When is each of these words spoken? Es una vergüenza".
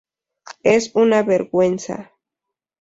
Es 0.63 0.93
una 0.95 1.21
vergüenza". 1.21 2.11